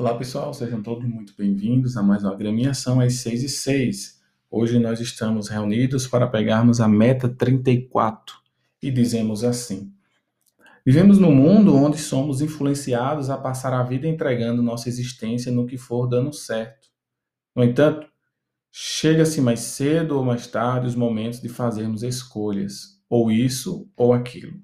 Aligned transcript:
Olá 0.00 0.14
pessoal, 0.14 0.54
sejam 0.54 0.82
todos 0.82 1.06
muito 1.06 1.34
bem-vindos 1.36 1.94
a 1.94 2.02
mais 2.02 2.24
uma 2.24 2.32
agremiação 2.32 3.00
às 3.00 3.16
6 3.16 3.42
e 3.42 3.48
6. 3.50 4.18
Hoje 4.50 4.78
nós 4.78 4.98
estamos 4.98 5.50
reunidos 5.50 6.06
para 6.06 6.26
pegarmos 6.26 6.80
a 6.80 6.88
meta 6.88 7.28
34 7.28 8.34
e 8.82 8.90
dizemos 8.90 9.44
assim: 9.44 9.92
Vivemos 10.86 11.18
num 11.18 11.34
mundo 11.34 11.76
onde 11.76 11.98
somos 11.98 12.40
influenciados 12.40 13.28
a 13.28 13.36
passar 13.36 13.74
a 13.74 13.82
vida 13.82 14.08
entregando 14.08 14.62
nossa 14.62 14.88
existência 14.88 15.52
no 15.52 15.66
que 15.66 15.76
for 15.76 16.06
dando 16.06 16.32
certo. 16.32 16.88
No 17.54 17.62
entanto, 17.62 18.08
chega-se 18.72 19.42
mais 19.42 19.60
cedo 19.60 20.16
ou 20.16 20.24
mais 20.24 20.46
tarde 20.46 20.86
os 20.86 20.94
momentos 20.94 21.42
de 21.42 21.50
fazermos 21.50 22.02
escolhas, 22.02 22.98
ou 23.06 23.30
isso 23.30 23.86
ou 23.94 24.14
aquilo. 24.14 24.54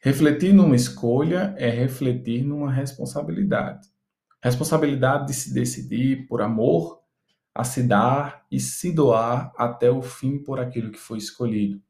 Refletir 0.00 0.52
numa 0.52 0.74
escolha 0.74 1.54
é 1.56 1.70
refletir 1.70 2.42
numa 2.42 2.72
responsabilidade. 2.72 3.86
Responsabilidade 4.42 5.26
de 5.26 5.34
se 5.34 5.52
decidir 5.52 6.26
por 6.26 6.40
amor 6.40 6.98
a 7.58 7.64
se 7.64 7.82
dar 7.82 8.46
e 8.52 8.60
se 8.60 8.92
doar 8.92 9.52
até 9.56 9.90
o 9.90 10.00
fim 10.00 10.38
por 10.38 10.60
aquilo 10.60 10.92
que 10.92 10.98
foi 10.98 11.18
escolhido, 11.18 11.82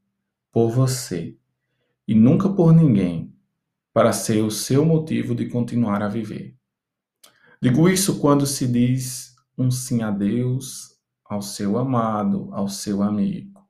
por 0.51 0.71
você, 0.71 1.37
e 2.07 2.15
nunca 2.15 2.49
por 2.49 2.73
ninguém, 2.73 3.37
para 3.93 4.11
ser 4.13 4.43
o 4.43 4.51
seu 4.51 4.83
motivo 4.83 5.35
de 5.35 5.47
continuar 5.47 6.03
a 6.03 6.09
viver. 6.09 6.57
Digo 7.61 7.87
isso 7.87 8.19
quando 8.19 8.47
se 8.47 8.67
diz 8.67 9.37
um 9.59 9.71
sim 9.71 10.03
a 10.03 10.11
Deus, 10.11 10.99
ao 11.23 11.43
seu 11.43 11.77
amado, 11.77 12.49
ao 12.55 12.69
seu 12.69 13.03
amigo. 13.03 13.61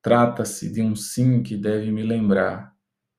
Trata-se 0.00 0.72
de 0.72 0.80
um 0.80 0.94
sim 0.94 1.42
que 1.42 1.56
deve 1.56 1.90
me 1.90 2.04
lembrar: 2.04 2.72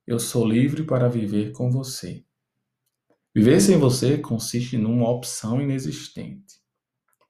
eu 0.07 0.19
sou 0.19 0.47
livre 0.47 0.83
para 0.83 1.09
viver 1.09 1.51
com 1.51 1.69
você. 1.69 2.23
Viver 3.33 3.61
sem 3.61 3.77
você 3.77 4.17
consiste 4.17 4.77
numa 4.77 5.09
opção 5.09 5.61
inexistente. 5.61 6.59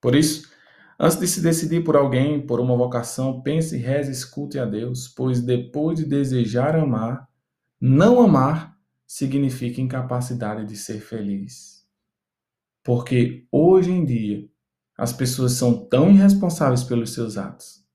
Por 0.02 0.16
isso, 0.16 0.50
antes 0.98 1.20
de 1.20 1.28
se 1.28 1.42
decidir 1.42 1.84
por 1.84 1.96
alguém, 1.98 2.46
por 2.46 2.60
uma 2.60 2.76
vocação, 2.78 3.42
pense, 3.42 3.76
reze, 3.76 4.12
escute 4.12 4.58
a 4.58 4.66
Deus, 4.66 5.08
pois 5.10 5.42
depois 5.42 6.00
de 6.00 6.06
desejar 6.06 6.76
amar, 6.76 7.28
não 7.82 8.22
amar 8.22 8.78
significa 9.06 9.82
incapacidade 9.82 10.66
de 10.66 10.78
ser 10.78 11.02
feliz. 11.02 11.86
Porque 12.84 13.46
hoje 13.52 13.92
em 13.92 14.06
dia, 14.06 14.50
as 14.98 15.12
pessoas 15.12 15.54
são 15.54 15.86
tão 15.88 16.10
irresponsáveis 16.10 16.84
pelos 16.84 17.14
seus 17.14 17.38
atos, 17.38 17.86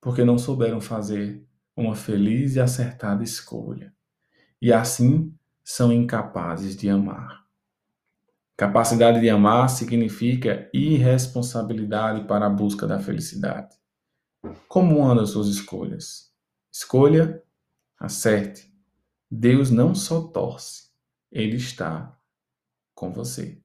porque 0.00 0.24
não 0.24 0.38
souberam 0.38 0.80
fazer 0.80 1.44
uma 1.76 1.94
feliz 1.94 2.56
e 2.56 2.60
acertada 2.60 3.22
escolha. 3.22 3.94
E 4.60 4.72
assim 4.72 5.34
são 5.68 5.92
incapazes 5.92 6.76
de 6.76 6.88
amar. 6.88 7.44
Capacidade 8.56 9.20
de 9.20 9.28
amar 9.28 9.68
significa 9.68 10.70
irresponsabilidade 10.72 12.24
para 12.24 12.46
a 12.46 12.50
busca 12.50 12.86
da 12.86 13.00
felicidade. 13.00 13.74
Como 14.68 15.04
andam 15.04 15.26
suas 15.26 15.48
escolhas? 15.48 16.32
Escolha, 16.72 17.42
acerte. 17.98 18.72
Deus 19.28 19.68
não 19.68 19.92
só 19.92 20.28
torce, 20.28 20.92
Ele 21.32 21.56
está 21.56 22.16
com 22.94 23.12
você. 23.12 23.60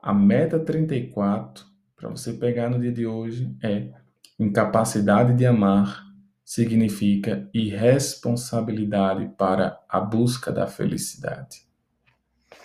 A 0.00 0.14
meta 0.14 0.58
34 0.58 1.66
para 1.94 2.08
você 2.08 2.32
pegar 2.32 2.70
no 2.70 2.80
dia 2.80 2.92
de 2.92 3.06
hoje 3.06 3.54
é 3.62 3.92
incapacidade 4.38 5.34
de 5.34 5.44
amar 5.44 6.05
significa 6.46 7.50
irresponsabilidade 7.52 9.28
para 9.36 9.80
a 9.88 10.00
busca 10.00 10.52
da 10.52 10.68
felicidade. 10.68 11.66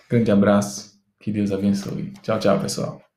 Grande 0.08 0.30
abraço, 0.30 1.02
que 1.20 1.32
Deus 1.32 1.52
abençoe. 1.52 2.14
Tchau, 2.22 2.38
tchau, 2.38 2.60
pessoal. 2.62 3.11